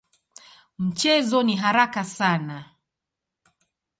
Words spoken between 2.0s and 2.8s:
sana.